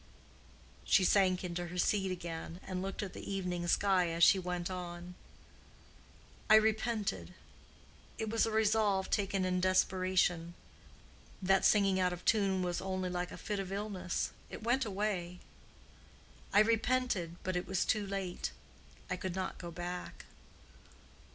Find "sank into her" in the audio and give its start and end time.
1.05-1.77